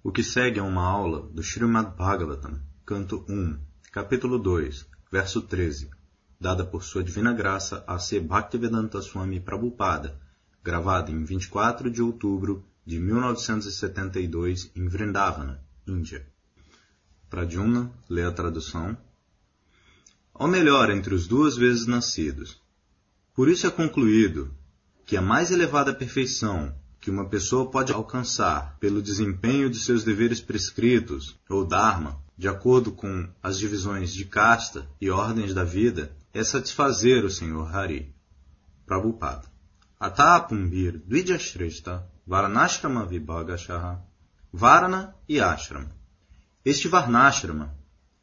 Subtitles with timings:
[0.00, 3.58] O que segue é uma aula do Srimad Bhagavatam, canto 1,
[3.90, 5.90] capítulo 2, verso 13,
[6.40, 8.20] dada por Sua Divina Graça a C.
[8.20, 10.16] Bhaktivedanta Swami Prabhupada,
[10.62, 16.24] gravada em 24 de outubro de 1972 em Vrindavana, Índia.
[17.28, 18.96] Pradyumna lê a tradução.
[20.32, 22.62] Ou melhor, entre os duas vezes nascidos.
[23.34, 24.54] Por isso é concluído
[25.04, 30.40] que a mais elevada perfeição que uma pessoa pode alcançar pelo desempenho de seus deveres
[30.40, 36.42] prescritos, ou dharma, de acordo com as divisões de casta e ordens da vida, é
[36.42, 38.14] satisfazer o Senhor Hari.
[38.86, 39.46] Prabhupada.
[39.98, 44.02] Atapumbir Dvijashreshta Varanashrama Vibhagashaha
[44.52, 45.90] Varana e Ashrama.
[46.64, 47.74] Este Varnashrama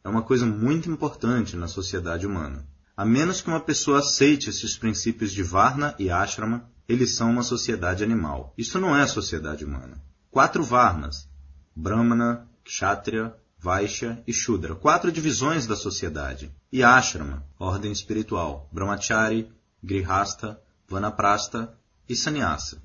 [0.04, 2.68] é uma coisa muito importante na sociedade humana.
[2.96, 7.44] A menos que uma pessoa aceite esses princípios de Varna e Ashrama, eles são uma
[7.44, 8.54] sociedade animal.
[8.58, 10.02] Isso não é sociedade humana.
[10.32, 11.28] Quatro Varnas:
[11.76, 14.76] Brahmana, Kshatriya, Vaishya e Shudra.
[14.76, 16.52] Quatro divisões da sociedade.
[16.72, 19.52] E Ashrama, ordem espiritual: Brahmachari,
[19.84, 21.74] Grihasta, Vanaprastha
[22.08, 22.82] e Sannyasa.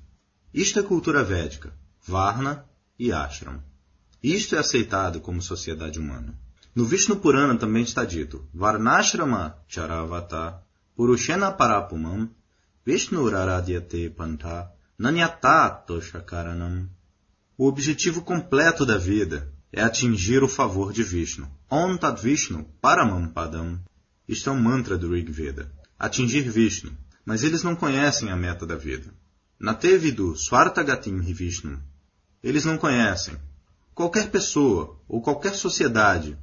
[0.53, 1.73] Isto é cultura védica,
[2.05, 2.65] Varna
[2.97, 3.63] e Ashrama.
[4.23, 6.37] Isto é aceitado como sociedade humana.
[6.73, 10.63] No Vishnu Purana também está dito Varnashrama Charavata
[10.95, 12.29] Purushena Parapumam
[12.83, 16.89] Vishnuraradhyate Panta Nanyata Shakaranam.
[17.55, 21.47] O objetivo completo da vida é atingir o favor de Vishnu.
[21.69, 23.79] Om Tat Vishnu Paramam Padam.
[24.27, 25.71] Isto é um mantra do Rig Veda.
[25.99, 26.91] Atingir Vishnu.
[27.23, 29.13] Mas eles não conhecem a meta da vida.
[29.59, 31.79] Natevidu Swartagatim Vishnu.
[32.41, 33.37] Eles não conhecem.
[33.93, 36.35] Qualquer pessoa ou qualquer sociedade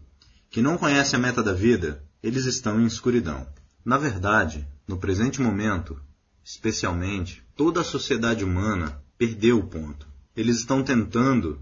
[0.51, 3.45] que não conhece a meta da vida, eles estão em escuridão.
[3.85, 6.01] Na verdade, no presente momento,
[6.49, 10.09] especialmente, toda a sociedade humana perdeu o ponto.
[10.35, 11.61] Eles estão tentando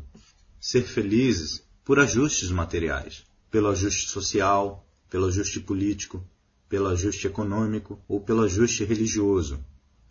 [0.60, 6.24] ser felizes por ajustes materiais, pelo ajuste social, pelo ajuste político,
[6.68, 9.58] pelo ajuste econômico ou pelo ajuste religioso.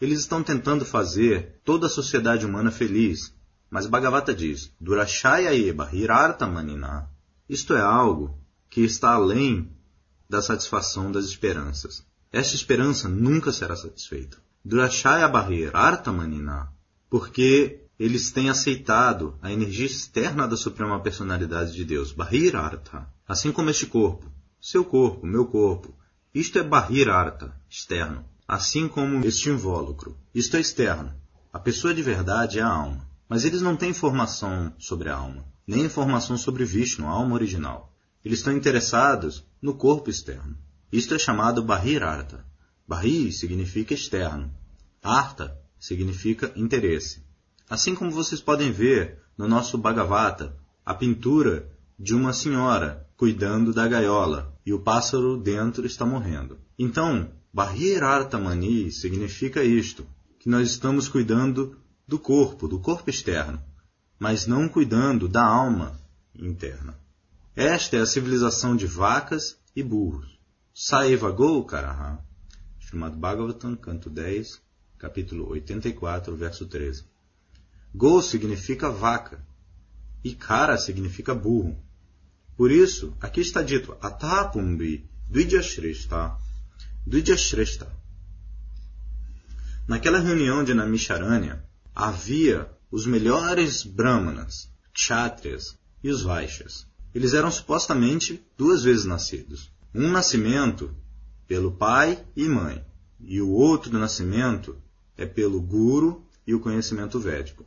[0.01, 3.33] Eles estão tentando fazer toda a sociedade humana feliz,
[3.69, 7.09] mas Bhagavata diz: Durashaya eba hirarta manina.
[7.47, 8.37] Isto é algo
[8.69, 9.71] que está além
[10.29, 12.05] da satisfação das esperanças.
[12.29, 14.43] Esta esperança nunca será satisfeita.
[14.67, 16.73] Durashaya Bahir Artamanina,
[17.07, 23.51] porque eles têm aceitado a energia externa da Suprema Personalidade de Deus, Bahir Arta, assim
[23.51, 24.25] como este corpo,
[24.59, 25.93] seu corpo, meu corpo.
[26.33, 30.17] Isto é Bahir Arta, externo, assim como este invólucro.
[30.33, 31.13] Isto é externo.
[31.53, 33.07] A pessoa de verdade é a alma.
[33.29, 37.93] Mas eles não têm informação sobre a alma, nem informação sobre Vishnu, a alma original.
[38.23, 40.57] Eles estão interessados no corpo externo.
[40.91, 42.43] Isto é chamado Bahir Arta.
[42.87, 44.53] Bahir significa externo.
[45.01, 47.23] Arta significa interesse.
[47.69, 53.87] Assim como vocês podem ver no nosso Bhagavata, a pintura de uma senhora cuidando da
[53.87, 56.57] gaiola e o pássaro dentro está morrendo.
[56.77, 60.05] Então, Bahir Arta Mani significa isto,
[60.39, 63.61] que nós estamos cuidando do corpo, do corpo externo,
[64.19, 65.99] mas não cuidando da alma
[66.35, 66.99] interna.
[67.55, 70.37] Esta é a civilização de vacas e burros.
[70.73, 72.19] Saeva Go Karaha.
[72.87, 74.61] Chamado Bhagavatam, canto 10,
[74.99, 77.03] capítulo 84, verso 13.
[77.95, 79.43] Go significa vaca
[80.23, 81.75] e Kara significa burro.
[82.55, 86.37] Por isso, aqui está dito Atapumbi Dvijashreshta.
[87.07, 87.91] Dvijashreshta.
[89.87, 96.85] Naquela reunião de Namisharanya, havia os melhores brahmanas, kshatriyas e os vaixas.
[97.15, 99.71] Eles eram supostamente duas vezes nascidos.
[99.93, 100.95] Um nascimento
[101.47, 102.85] pelo pai e mãe,
[103.19, 104.77] e o outro nascimento
[105.17, 107.65] é pelo guru e o conhecimento védico.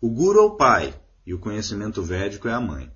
[0.00, 2.90] O guru é o pai e o conhecimento védico é a mãe.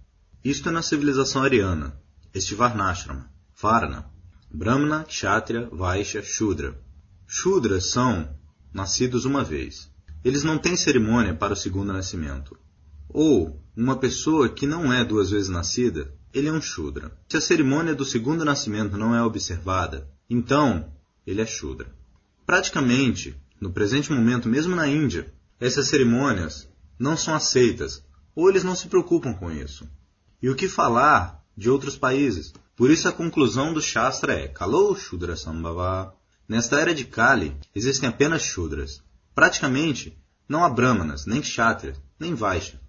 [0.44, 2.00] Isto é na civilização ariana,
[2.34, 4.10] este Varnashrama, Varna,
[4.50, 6.78] Brahmana, Kshatriya, Vaishya, Shudra.
[7.26, 8.28] Shudras são
[8.72, 9.90] nascidos uma vez.
[10.24, 12.58] Eles não têm cerimônia para o segundo nascimento.
[13.08, 17.16] Ou uma pessoa que não é duas vezes nascida, ele é um Shudra.
[17.28, 20.92] Se a cerimônia do segundo nascimento não é observada, então
[21.26, 21.94] ele é Shudra.
[22.44, 26.68] Praticamente, no presente momento, mesmo na Índia, essas cerimônias
[26.98, 29.88] não são aceitas, ou eles não se preocupam com isso.
[30.42, 32.52] E o que falar de outros países?
[32.76, 36.14] Por isso a conclusão do Shastra é Kalou Shudra Sambhava.
[36.48, 39.02] Nesta era de Kali, existem apenas Shudras.
[39.34, 40.16] Praticamente,
[40.48, 42.80] não há Brahmanas, nem Kshatriyas, nem Vaishya.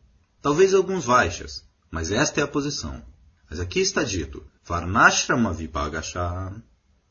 [0.42, 3.01] Talvez alguns Vaishyas, mas esta é a posição.
[3.50, 6.54] Mas aqui está dito, Varnashrama Vipagasha.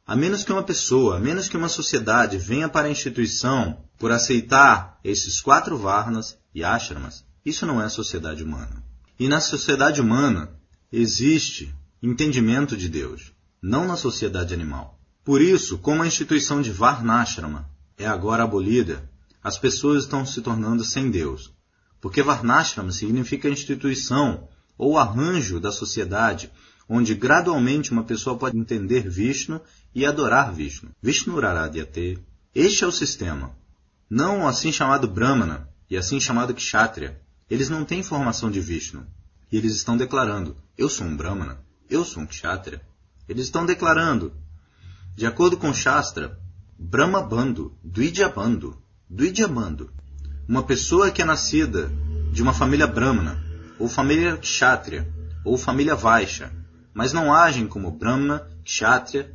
[0.06, 4.12] A menos que uma pessoa, a menos que uma sociedade venha para a instituição por
[4.12, 8.85] aceitar esses quatro Varnas e Ashramas, isso não é sociedade humana.
[9.19, 10.50] E na sociedade humana
[10.93, 14.97] existe entendimento de Deus, não na sociedade animal.
[15.25, 17.69] Por isso, como a instituição de Varnashrama
[17.99, 19.11] é agora abolida,
[19.43, 21.52] as pessoas estão se tornando sem Deus.
[22.00, 24.49] Porque Varnashrama significa instituição
[24.79, 26.49] ou arranjo da sociedade
[26.88, 29.61] onde gradualmente uma pessoa pode entender Vishnu
[29.94, 30.91] e adorar Vishnu.
[31.03, 32.19] Vishnu Raradhyate.
[32.55, 33.56] Este é o sistema.
[34.09, 37.21] Não o assim chamado Brahmana e assim chamado Kshatriya.
[37.50, 39.06] Eles não têm formação de Vishnu.
[39.50, 41.59] E eles estão declarando: Eu sou um Brahmana,
[41.91, 42.81] eu sou um Kshatriya.
[43.29, 44.33] Eles estão declarando.
[45.17, 46.38] De acordo com Shastra,
[46.79, 48.81] Brahma Bando, Dvidya Bando.
[50.49, 51.91] Uma pessoa que é nascida
[52.33, 53.43] de uma família Brahmana,
[53.79, 55.11] ou família Kshatriya,
[55.44, 56.53] ou família Vaishya,
[56.96, 59.31] mas não agem como Brahma, Kshatriya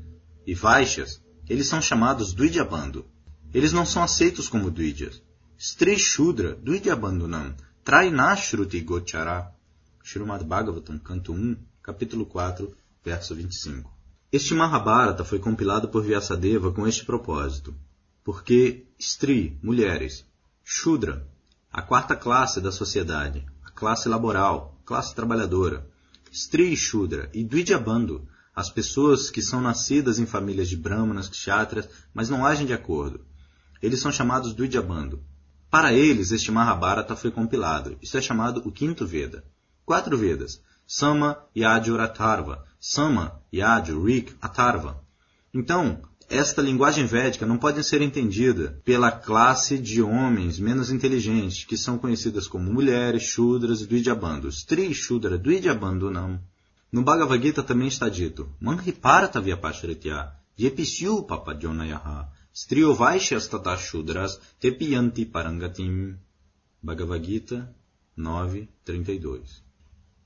[0.47, 3.05] e Vaishyas, eles são chamados Dvidyabandhu.
[3.53, 5.21] Eles não são aceitos como Dvidyas.
[5.59, 7.53] Stri Shudra Dvidyabandhunam
[7.83, 9.53] Trainashruti Gochara.
[10.03, 12.75] Srimad Bhagavatam, canto 1, capítulo 4,
[13.05, 13.93] verso 25.
[14.31, 17.75] Este Mahabharata foi compilado por Vyasadeva com este propósito,
[18.23, 20.25] porque Stri, mulheres,
[20.63, 21.27] Shudra,
[21.71, 25.90] a quarta classe da sociedade, a classe laboral, classe trabalhadora,
[26.31, 28.25] Stri Shudra e Dvidyabandhu,
[28.55, 33.25] as pessoas que são nascidas em famílias de brahmanas, kshatras, mas não agem de acordo.
[33.81, 35.21] Eles são chamados Dvidyabandhu.
[35.69, 37.97] Para eles, este Mahabharata foi compilado.
[38.01, 39.43] Isso é chamado o quinto Veda.
[39.85, 40.61] Quatro Vedas.
[40.87, 42.65] Sama, Yajur, Atharva.
[42.79, 45.03] Sama, Yajur, Rik, Atharva.
[45.53, 46.01] Então,
[46.31, 51.97] esta linguagem védica não pode ser entendida pela classe de homens menos inteligentes, que são
[51.97, 54.63] conhecidas como mulheres, shudras e dvidjabandhus.
[54.63, 55.39] Tri shudra
[56.11, 56.39] não.
[56.91, 65.25] No Bhagavad Gita também está dito, Manhiparata vyapashritya, yepishyu papadyonayaha, strio vaishyas tata shudras tepiyanti
[65.25, 66.15] parangatim.
[66.81, 67.73] Bhagavad Gita
[68.17, 69.61] 9.32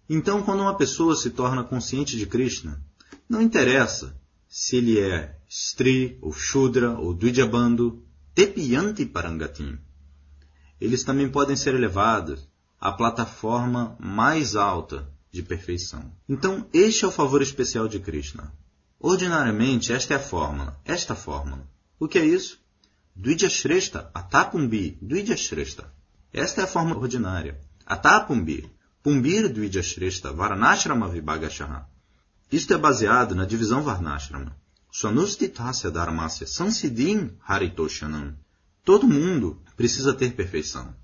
[0.10, 2.82] Então, quando uma pessoa se torna consciente de Krishna,
[3.28, 4.16] não interessa
[4.48, 8.04] se ele é Stri, ou Shudra, ou Dvidjabandhu,
[8.34, 9.78] Tepiyanti Parangatim.
[10.80, 12.48] Eles também podem ser elevados
[12.80, 16.12] à plataforma mais alta de perfeição.
[16.28, 18.54] Então, este é o favor especial de Krishna.
[19.00, 21.68] Ordinariamente, esta é a fórmula, esta fórmula.
[22.00, 22.60] O que é isso?
[23.16, 23.50] Dvidya
[24.14, 25.36] Atapumbi, Dvidya
[26.34, 27.60] Esta é a forma ordinária.
[27.86, 28.70] Atapumbi,
[29.02, 29.82] Pumbir Dvidya
[30.34, 31.88] Varanashrama Vibhagashaha.
[32.52, 34.56] Isto é baseado na divisão Varnashrama.
[34.98, 38.34] Swanustitasya Dharmasya Sansiddhim Haritoshanam.
[38.86, 40.96] Todo mundo precisa ter perfeição,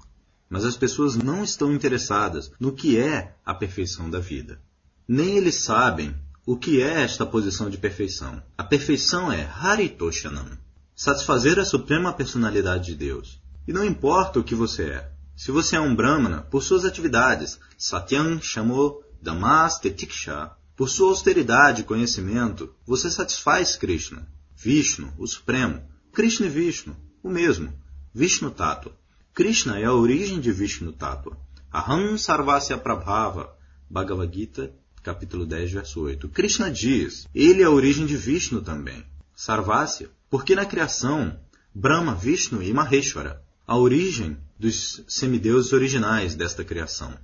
[0.50, 4.62] mas as pessoas não estão interessadas no que é a perfeição da vida.
[5.06, 6.16] Nem eles sabem
[6.46, 8.42] o que é esta posição de perfeição.
[8.58, 10.58] A perfeição é Haritoshanam,
[10.96, 13.42] satisfazer a suprema personalidade de Deus.
[13.68, 15.12] E não importa o que você é.
[15.36, 21.82] Se você é um Brahmana, por suas atividades, Satyam chamou Damas Tetiksha, por sua austeridade
[21.82, 25.80] e conhecimento, você satisfaz Krishna, Vishnu, o Supremo,
[26.12, 27.72] Krishna e Vishnu, o mesmo,
[28.12, 28.92] Vishnu Tattva.
[29.32, 31.38] Krishna é a origem de Vishnu Tattva.
[31.72, 33.56] Aham Sarvasya Prabhava,
[33.88, 34.74] Bhagavad Gita,
[35.04, 36.28] capítulo 10, verso 8.
[36.30, 39.06] Krishna diz, ele é a origem de Vishnu também.
[39.36, 41.40] Sarvasya, porque na criação,
[41.76, 47.16] Brahma, Vishnu e Maheshwara, a origem dos semideuses originais desta criação.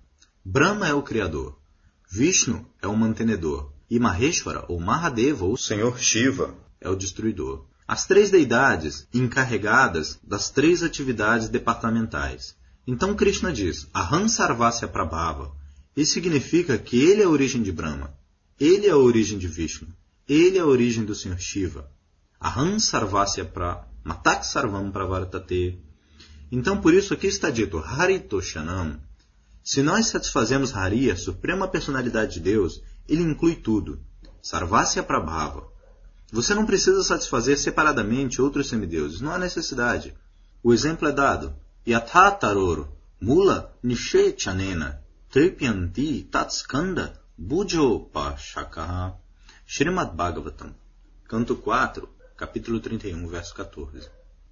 [0.45, 1.57] Brahma é o criador,
[2.09, 7.65] Vishnu é o mantenedor e Maheshwara, ou Mahadeva, ou Senhor Shiva, é o destruidor.
[7.87, 12.55] As três deidades encarregadas das três atividades departamentais.
[12.85, 15.51] Então Krishna diz, Aham Sarvasya Prabhava.
[15.95, 18.13] Isso significa que ele é a origem de Brahma.
[18.59, 19.87] Ele é a origem de Vishnu.
[20.27, 21.89] Ele é a origem do Senhor Shiva.
[22.41, 25.77] Aham Sarvasya Pra Matak Sarvam Pravartate.
[26.51, 28.99] Então por isso aqui está dito Haritoshanam,
[29.67, 33.99] se nós satisfazemos Hari, a suprema personalidade de Deus, ele inclui tudo.
[34.41, 35.67] Sarvasya Prabhava.
[36.31, 40.15] Você não precisa satisfazer separadamente outros semideuses, não há necessidade.
[40.63, 41.53] O exemplo é dado.
[41.85, 42.87] Yathataror,
[43.19, 49.17] Mula Nishe Chanena, Tripyanti Tatskanda, Bujo Pashakaha.
[49.67, 50.73] Srimad Bhagavatam,
[51.27, 52.07] canto 4,
[52.37, 54.09] capítulo 31, verso 14.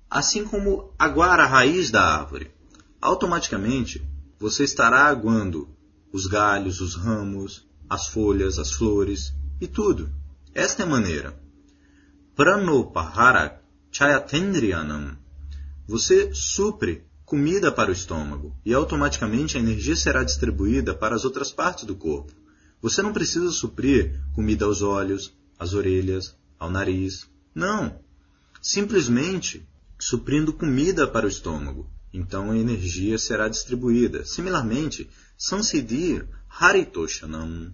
[0.09, 2.51] Assim como aguar a raiz da árvore,
[2.99, 4.05] automaticamente
[4.39, 5.69] você estará aguando
[6.11, 10.09] os galhos, os ramos, as folhas, as flores e tudo.
[10.53, 11.37] Esta é a maneira.
[12.35, 13.61] Pranopahara
[13.91, 15.17] chayatendriyanam.
[15.87, 21.51] Você supre comida para o estômago e automaticamente a energia será distribuída para as outras
[21.51, 22.33] partes do corpo.
[22.81, 27.27] Você não precisa suprir comida aos olhos, às orelhas, ao nariz.
[27.53, 27.99] Não.
[28.61, 34.23] Simplesmente suprindo comida para o estômago então a energia será distribuída.
[34.25, 37.73] Similarmente, Sansidir Haritoshanam.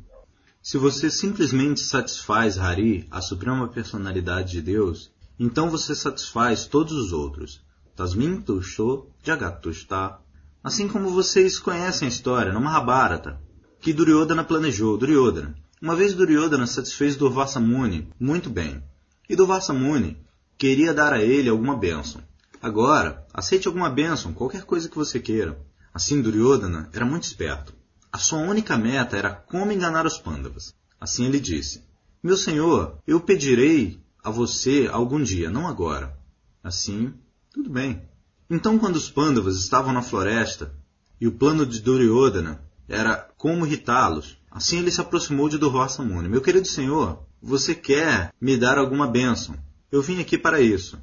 [0.64, 7.14] Se você simplesmente satisfaz Hari, a suprema personalidade de Deus, então você satisfaz todos os
[7.14, 7.62] outros.
[7.96, 10.18] Tasmin Tusho Jagat Tushta.
[10.64, 13.40] Assim como vocês conhecem a história no Mahabharata,
[13.80, 14.98] que Duryodhana planejou.
[14.98, 15.56] Duryodhana.
[15.82, 18.84] Uma vez Duryodhana satisfez Durvasa Muni muito bem.
[19.28, 20.18] E Durvasa Muni
[20.58, 22.22] queria dar a ele alguma bênção.
[22.62, 25.60] Agora, aceite alguma bênção, qualquer coisa que você queira.
[25.94, 27.74] Assim Duryodhana era muito esperto.
[28.12, 30.76] A sua única meta era como enganar os Pandavas.
[31.00, 31.84] Assim ele disse:
[32.22, 36.16] Meu senhor, eu pedirei a você algum dia, não agora.
[36.64, 37.14] Assim,
[37.52, 38.04] tudo bem.
[38.48, 40.72] Então, quando os Pandavas estavam na floresta
[41.20, 46.30] e o plano de Duryodhana era como irritá-los, assim ele se aproximou de Durvasa Muni.
[46.30, 49.56] Meu querido senhor, você quer me dar alguma bênção?
[49.92, 51.00] Eu vim aqui para isso.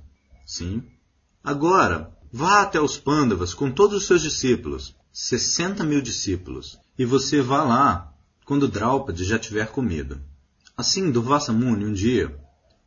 [0.46, 0.84] Sim.
[1.48, 7.40] Agora, vá até os Pandavas com todos os seus discípulos, 60 mil discípulos, e você
[7.40, 8.12] vá lá
[8.44, 10.20] quando Draupadi já tiver comido.
[10.76, 12.38] Assim, Durvasa Muni, um dia,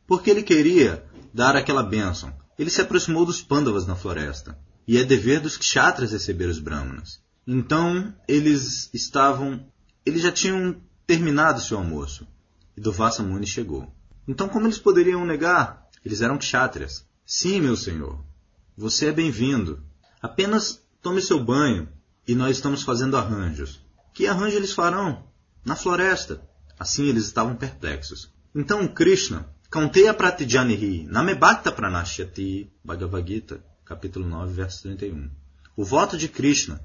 [0.06, 1.04] porque ele queria
[1.34, 6.12] dar aquela bênção, ele se aproximou dos Pandavas na floresta, e é dever dos kshatras
[6.12, 7.20] receber os brahmanas.
[7.44, 9.66] Então, eles estavam,
[10.06, 12.28] eles já tinham terminado seu almoço,
[12.76, 13.92] e Durvasa Muni chegou.
[14.28, 15.88] Então, como eles poderiam negar?
[16.04, 17.04] Eles eram kshatrias.
[17.26, 18.30] Sim, meu senhor.
[18.76, 19.84] Você é bem-vindo.
[20.20, 21.90] Apenas tome seu banho
[22.26, 23.84] e nós estamos fazendo arranjos.
[24.14, 25.24] Que arranjo eles farão?
[25.62, 26.40] Na floresta.
[26.78, 28.32] Assim eles estavam perplexos.
[28.54, 35.30] Então Krishna, Kaunteya Pratijanihi, Namebhakta Pranashyati, Bhagavad Gita, capítulo 9, verso 31.
[35.76, 36.80] O voto de Krishna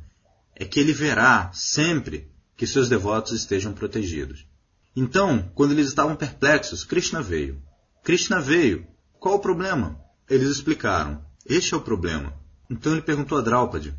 [0.58, 4.46] é que ele verá sempre que seus devotos estejam protegidos.
[4.94, 7.62] Então, quando eles estavam perplexos, Krishna veio.
[8.03, 8.86] Krishna veio
[9.20, 9.98] qual o problema?
[10.29, 11.25] Eles explicaram.
[11.50, 12.34] Este é o problema.
[12.70, 13.96] Então ele perguntou a Draupadi: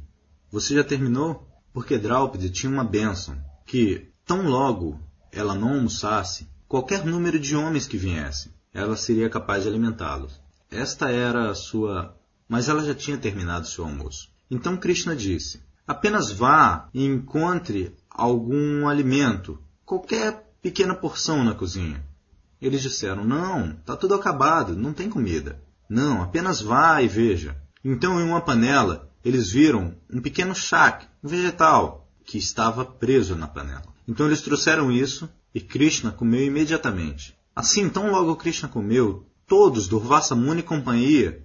[0.52, 1.49] Você já terminou?
[1.73, 5.00] Porque Draupadi tinha uma bênção que, tão logo
[5.33, 10.38] ela não almoçasse, qualquer número de homens que viesse, ela seria capaz de alimentá-los.
[10.71, 12.14] Esta era a sua.
[12.47, 14.28] Mas ela já tinha terminado seu almoço.
[14.50, 22.05] Então Krishna disse: Apenas vá e encontre algum alimento, qualquer pequena porção na cozinha.
[22.61, 25.62] Eles disseram: Não, está tudo acabado, não tem comida.
[25.88, 27.57] Não, apenas vá e veja.
[27.85, 33.47] Então, em uma panela, eles viram um pequeno chac, um vegetal, que estava preso na
[33.47, 33.87] panela.
[34.07, 37.37] Então, eles trouxeram isso e Krishna comeu imediatamente.
[37.54, 41.45] Assim, tão logo Krishna comeu, todos, Durvasa Muni e companhia,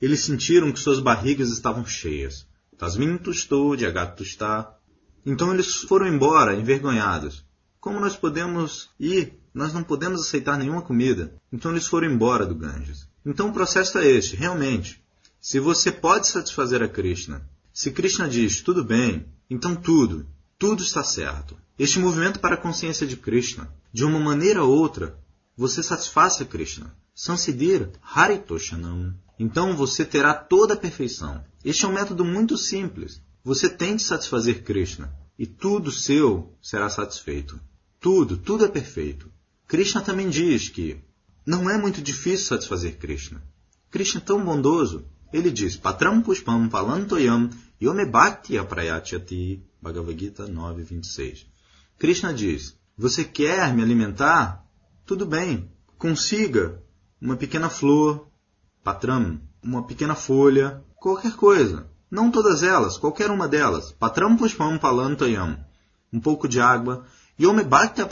[0.00, 2.46] eles sentiram que suas barrigas estavam cheias.
[2.78, 4.76] Tasmin tustou, Jagat está.
[5.24, 7.44] Então eles foram embora, envergonhados.
[7.78, 11.34] Como nós podemos ir nós não podemos aceitar nenhuma comida.
[11.52, 13.06] Então eles foram embora do Ganges.
[13.24, 15.02] Então o processo é este, realmente.
[15.40, 20.26] Se você pode satisfazer a Krishna, se Krishna diz tudo bem, então tudo,
[20.58, 21.56] tudo está certo.
[21.78, 25.18] Este movimento para a consciência de Krishna, de uma maneira ou outra,
[25.56, 26.94] você satisfaz a Krishna.
[27.14, 29.14] Sansidir Haritoshanam.
[29.38, 31.44] Então você terá toda a perfeição.
[31.64, 33.20] Este é um método muito simples.
[33.44, 37.60] Você tem de satisfazer Krishna e tudo seu será satisfeito.
[37.98, 39.30] Tudo, tudo é perfeito.
[39.66, 41.02] Krishna também diz que
[41.44, 43.42] não é muito difícil satisfazer Krishna.
[43.90, 45.04] Krishna é tão bondoso.
[45.32, 51.46] Ele diz, Patram Pushpam Palantoyam Yomebhakti Prayachati, Bhagavad Gita 9.26.
[51.98, 54.64] Krishna diz, você quer me alimentar?
[55.04, 56.82] Tudo bem, consiga
[57.20, 58.28] uma pequena flor,
[58.84, 61.88] patram, uma pequena folha, qualquer coisa.
[62.10, 63.92] Não todas elas, qualquer uma delas.
[63.92, 65.58] Patram Pushpam Palantoyam.
[66.12, 67.06] Um pouco de água
[67.40, 68.02] Yome Bhakti.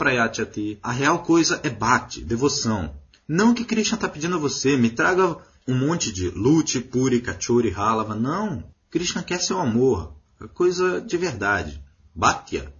[0.81, 3.00] A real coisa é Bhakti, devoção.
[3.33, 7.71] Não que Krishna está pedindo a você, me traga um monte de Luti, Puri, Kachuri,
[7.71, 8.13] Halava.
[8.13, 8.61] Não.
[8.89, 10.17] Krishna quer seu amor.
[10.41, 11.81] É coisa de verdade.
[12.13, 12.73] Bhaktya.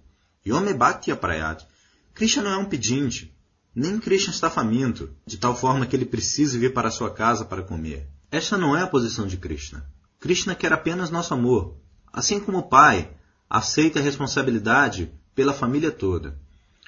[0.46, 1.66] Yome Bhakti Aprayati.
[2.12, 3.34] Krishna não é um pedinte.
[3.74, 7.62] Nem Krishna está faminto, de tal forma que ele precise vir para sua casa para
[7.62, 8.06] comer.
[8.30, 9.86] Esta não é a posição de Krishna.
[10.20, 11.78] Krishna quer apenas nosso amor.
[12.12, 13.10] Assim como o pai
[13.48, 16.38] aceita a responsabilidade pela família toda.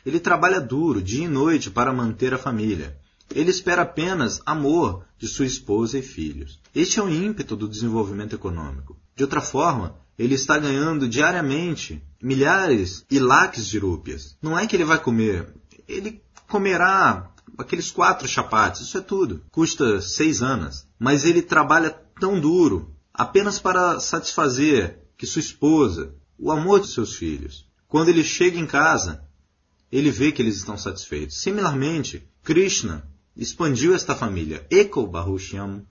[0.04, 3.02] Ele trabalha duro, dia e noite, para manter a família.
[3.30, 6.60] Ele espera apenas amor de sua esposa e filhos.
[6.74, 8.98] Este é o ímpeto do desenvolvimento econômico.
[9.16, 14.36] De outra forma, ele está ganhando diariamente milhares e lakhs de rúpias.
[14.40, 15.52] Não é que ele vai comer,
[15.88, 19.42] ele comerá aqueles quatro chapates, isso é tudo.
[19.50, 20.86] Custa seis anos.
[20.98, 27.14] Mas ele trabalha tão duro apenas para satisfazer que sua esposa, o amor de seus
[27.14, 27.66] filhos.
[27.88, 29.24] Quando ele chega em casa,
[29.90, 31.40] ele vê que eles estão satisfeitos.
[31.40, 35.82] Similarmente, Krishna expandiu esta família, Eko Bahushyam.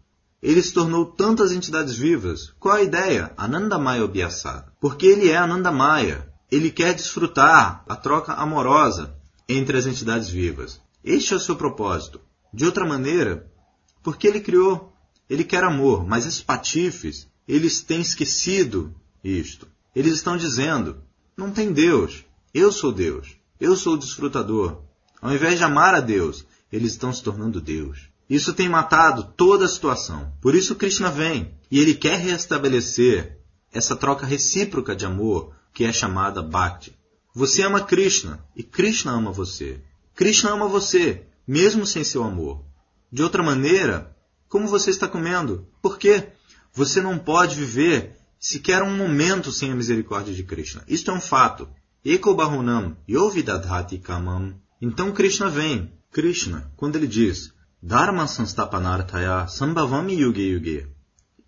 [0.41, 2.53] Ele se tornou tantas entidades vivas.
[2.59, 3.33] Qual a ideia?
[3.38, 4.65] Anandamaya Obhyasa.
[4.79, 6.29] Porque ele é Anandamaya.
[6.51, 9.15] ele quer desfrutar a troca amorosa
[9.50, 10.79] entre as entidades vivas.
[11.03, 12.21] Este é o seu propósito.
[12.53, 13.51] De outra maneira,
[14.03, 14.93] porque ele criou,
[15.27, 19.67] ele quer amor, mas esses patifes, eles têm esquecido isto.
[19.95, 20.97] Eles estão dizendo:
[21.35, 22.23] não tem Deus,
[22.53, 24.83] eu sou Deus, eu sou o desfrutador.
[25.19, 28.10] Ao invés de amar a Deus, eles estão se tornando Deus.
[28.27, 30.34] Isso tem matado toda a situação.
[30.42, 33.38] Por isso Krishna vem e ele quer restabelecer
[33.72, 36.98] essa troca recíproca de amor que é chamada Bhakti.
[37.36, 39.84] Você ama Krishna e Krishna ama você.
[40.15, 42.63] Krishna ama você, mesmo sem seu amor.
[43.12, 44.15] De outra maneira,
[44.50, 45.68] como você está comendo?
[45.80, 46.30] Por quê?
[46.74, 50.84] Você não pode viver sequer um momento sem a misericórdia de Krishna.
[50.88, 51.70] Isto é um fato.
[52.03, 54.56] Eko Bahunam Yovidadhati Kamam.
[54.82, 55.92] Então Krishna vem.
[56.13, 57.51] Krishna, quando ele diz
[57.82, 60.88] Dharma Sanstapanarthaya Sambhavami Yuge Yuge.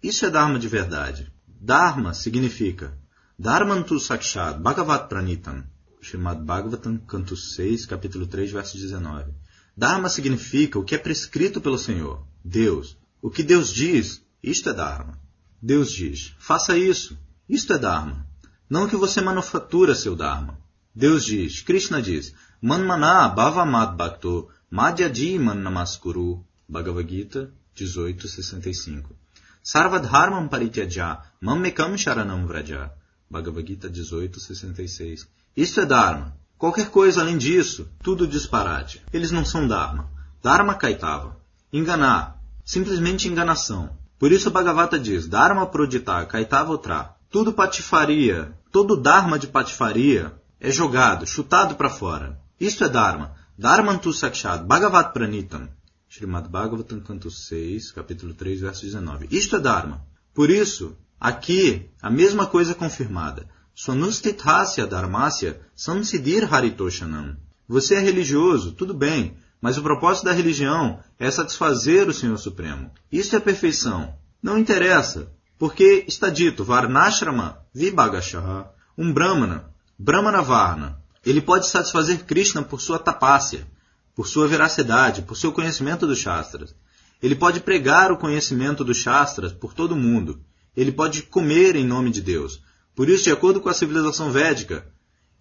[0.02, 1.32] Isso é Dharma de verdade.
[1.48, 2.98] Dharma significa
[3.38, 5.64] Dharmantu Sakshat Bhagavat Pranitam.
[6.02, 9.32] Srimad Bhagavatam, canto 6, capítulo 3, verso 19.
[9.78, 12.98] Dharma significa o que é prescrito pelo Senhor, Deus.
[13.22, 15.20] O que Deus diz, isto é Dharma.
[15.62, 17.18] Deus diz, faça isso,
[17.48, 18.28] isto é Dharma.
[18.70, 20.60] Não que você manufatura seu Dharma.
[20.94, 26.44] Deus diz, Krishna diz, Manmana Bhavamad Bhakto Madhyadi Namaskuru.
[26.68, 29.16] Bhagavad Gita 1865.
[29.62, 32.92] Sarvadharmam Parityaja Mammekam Sharanam Vraja.
[33.30, 35.28] Bhagavad Gita 1866.
[35.56, 36.38] Isto é Dharma.
[36.58, 39.02] Qualquer coisa além disso, tudo disparate.
[39.12, 40.10] Eles não são Dharma.
[40.42, 41.38] Dharma Kaitava.
[41.72, 42.42] Enganar.
[42.64, 43.96] Simplesmente enganação.
[44.18, 47.16] Por isso Bhagavata diz, Dharma Prodita Kaitava Utra.
[47.30, 52.40] Tudo patifaria, todo Dharma de patifaria é jogado, chutado para fora.
[52.60, 53.36] Isto é Dharma.
[53.58, 55.68] Dharmantu Sakshat Bhagavat Pranitam.
[56.10, 59.28] Srimad Bhagavatam, canto 6, capítulo 3, verso 19.
[59.30, 60.06] Isto é Dharma.
[60.34, 63.50] Por isso, aqui, a mesma coisa confirmada.
[63.76, 67.36] Swanustithasya dharmasya samsidir haritoshanam.
[67.68, 72.92] Você é religioso, tudo bem, mas o propósito da religião é satisfazer o Senhor Supremo.
[73.12, 74.16] Isso é perfeição.
[74.42, 81.04] Não interessa, porque está dito Varnashrama Vibhagashaha, um Brahmana, Brahmana Varna.
[81.26, 83.68] Ele pode satisfazer Krishna por sua tapácia,
[84.16, 86.76] por sua veracidade, por seu conhecimento dos Shastras.
[87.22, 90.40] Ele pode pregar o conhecimento dos Shastras por todo o mundo.
[90.76, 92.62] Ele pode comer em nome de Deus.
[92.96, 94.88] Por isso, de acordo com a civilização védica,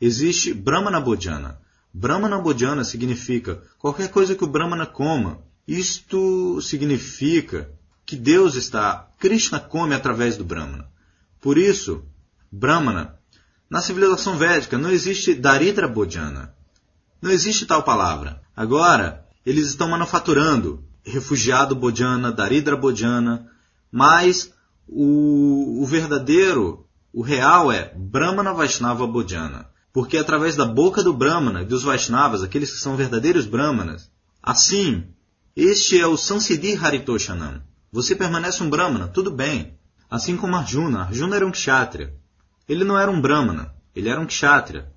[0.00, 1.60] existe Brahmana Bhojana.
[1.92, 5.42] Brahmana Bhojana significa qualquer coisa que o Brahmana coma.
[5.66, 7.70] Isto significa
[8.04, 10.88] que Deus está, Krishna come através do Brahmana.
[11.40, 12.04] Por isso,
[12.50, 13.18] Brahmana,
[13.74, 16.54] na civilização védica não existe Daridra Bhojana.
[17.20, 18.40] Não existe tal palavra.
[18.56, 23.50] Agora, eles estão manufaturando refugiado Bhojana, Daridra Bhojana,
[23.90, 24.52] mas
[24.86, 31.62] o, o verdadeiro o real é Brahmana Vaishnava Bodhana, porque através da boca do Brahmana
[31.62, 34.08] e dos Vaishnavas, aqueles que são verdadeiros Brahmanas,
[34.40, 35.02] assim,
[35.56, 37.60] este é o Sansiddhi Haritoshanam.
[37.90, 39.76] Você permanece um Brahmana, tudo bem.
[40.08, 41.00] Assim como Arjuna.
[41.00, 42.14] Arjuna era um Kshatriya.
[42.68, 44.92] Ele não era um Brahmana, ele era um Kshatriya.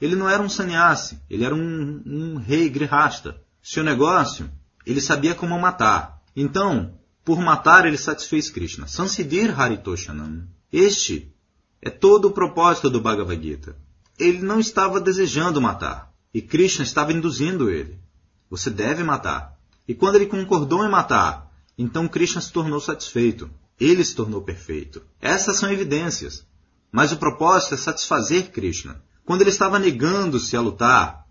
[0.00, 3.40] Ele não era um sannyasi, ele era um, um rei grihasta.
[3.62, 4.50] Seu negócio,
[4.84, 6.22] ele sabia como matar.
[6.36, 8.86] Então, por matar, ele satisfez Krishna.
[8.86, 10.46] Sansidir Haritoshanam.
[10.72, 11.32] Este
[11.80, 13.76] é todo o propósito do Bhagavad Gita.
[14.18, 17.98] Ele não estava desejando matar, e Krishna estava induzindo ele.
[18.50, 19.58] Você deve matar.
[19.86, 23.50] E quando ele concordou em matar, então Krishna se tornou satisfeito.
[23.78, 25.02] Ele se tornou perfeito.
[25.20, 26.46] Essas são evidências.
[26.94, 29.02] Mas o propósito é satisfazer Krishna.
[29.24, 31.26] Quando ele estava negando-se a lutar,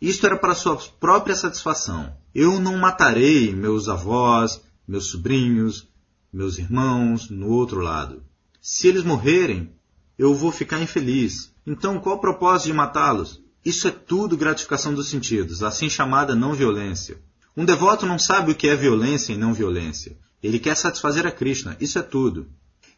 [0.00, 2.16] isto era para sua própria satisfação.
[2.34, 5.86] Eu não matarei meus avós, meus sobrinhos,
[6.32, 8.24] meus irmãos no outro lado.
[8.62, 9.74] Se eles morrerem,
[10.18, 11.52] eu vou ficar infeliz.
[11.66, 13.42] Então, qual o propósito de matá-los?
[13.62, 17.20] Isso é tudo gratificação dos sentidos, assim chamada não violência.
[17.54, 20.16] Um devoto não sabe o que é violência e não violência.
[20.42, 22.48] Ele quer satisfazer a Krishna, isso é tudo.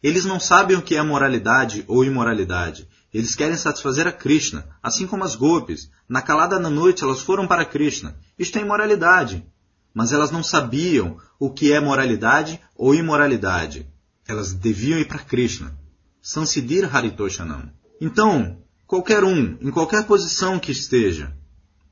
[0.01, 2.87] Eles não sabem o que é moralidade ou imoralidade.
[3.13, 5.89] Eles querem satisfazer a Krishna, assim como as golpes.
[6.07, 8.15] Na calada da noite elas foram para Krishna.
[8.37, 9.45] Isto é imoralidade.
[9.93, 13.87] Mas elas não sabiam o que é moralidade ou imoralidade.
[14.27, 15.75] Elas deviam ir para Krishna.
[16.21, 17.71] Sansidir Haritoshanam.
[17.99, 21.33] Então, qualquer um, em qualquer posição que esteja,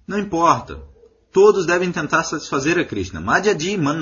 [0.07, 0.79] não importa.
[1.31, 3.19] Todos devem tentar satisfazer a Krishna.
[3.19, 3.99] Madhyadi man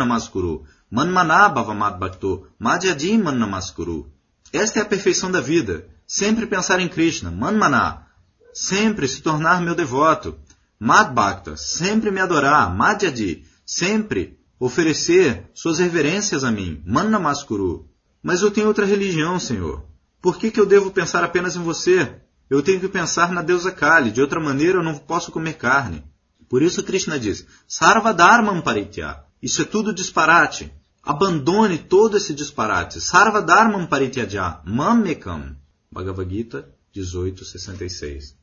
[0.94, 1.14] namaskuru.
[1.14, 2.48] Manmana bhavamad bhakto.
[2.60, 4.08] Madhyadi man namaskuru.
[4.52, 5.88] Esta é a perfeição da vida.
[6.08, 7.32] Sempre pensar em Krishna.
[7.32, 8.06] Manmana.
[8.54, 10.38] Sempre se tornar meu devoto.
[10.80, 11.58] Mad bhakta.
[11.58, 12.76] Sempre me adorar.
[12.76, 13.44] Madhyadi.
[13.66, 16.82] Sempre oferecer suas reverências a mim.
[16.86, 17.90] Man namaskuru.
[18.22, 19.84] Mas eu tenho outra religião, Senhor.
[20.22, 22.22] Por que, que eu devo pensar apenas em você?
[22.50, 26.04] Eu tenho que pensar na deusa Kali, de outra maneira eu não posso comer carne.
[26.48, 29.24] Por isso Krishna diz, Sarva Dharmam Paritya.
[29.42, 30.72] Isso é tudo disparate.
[31.06, 33.02] Abandone todo esse disparate.
[33.02, 34.62] Sarva Dharmam Parityaja.
[34.64, 35.54] Mamekam.
[35.92, 38.34] Bhagavad Gita 1866.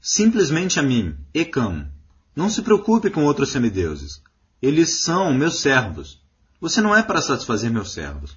[0.00, 1.86] Simplesmente a mim, Ekam.
[2.34, 4.22] Não se preocupe com outros semideuses.
[4.62, 6.22] Eles são meus servos.
[6.58, 8.34] Você não é para satisfazer meus servos.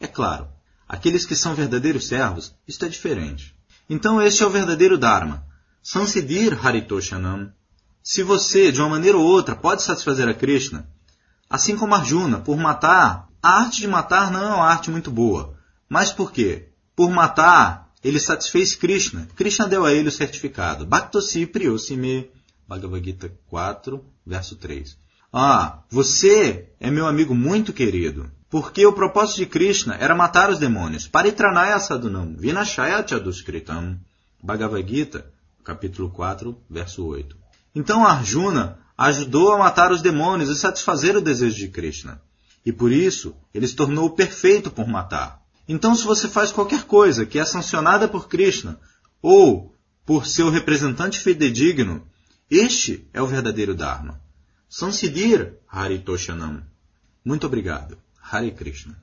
[0.00, 0.48] É claro,
[0.88, 3.54] aqueles que são verdadeiros servos, isto é diferente.
[3.88, 5.46] Então este é o verdadeiro Dharma.
[5.80, 7.52] Sansidir Haritoshanam.
[8.02, 10.88] Se você, de uma maneira ou outra, pode satisfazer a Krishna,
[11.50, 15.54] assim como Arjuna, por matar, a arte de matar não é uma arte muito boa.
[15.88, 16.68] Mas por quê?
[16.94, 19.28] Por matar, ele satisfez Krishna.
[19.34, 20.86] Krishna deu a ele o certificado.
[20.86, 22.30] Bhaktosi Priyosime.
[22.68, 24.96] Bhagavad Gita 4, verso 3.
[25.32, 28.30] Ah, você é meu amigo muito querido.
[28.48, 31.08] Porque o propósito de Krishna era matar os demônios.
[31.08, 33.98] Paritranaya sadunam, vinashaya chaduskritam.
[34.42, 35.26] Bhagavad Gita,
[35.64, 37.36] capítulo 4, verso 8.
[37.74, 42.20] Então Arjuna ajudou a matar os demônios e satisfazer o desejo de Krishna.
[42.66, 45.40] E por isso, ele se tornou perfeito por matar.
[45.66, 48.78] Então, se você faz qualquer coisa que é sancionada por Krishna
[49.22, 52.06] ou por seu representante fidedigno,
[52.50, 54.20] este é o verdadeiro Dharma.
[54.68, 56.62] Sansidir Haritoshanam.
[57.24, 57.96] Muito obrigado.
[58.20, 59.02] Hare Krishna.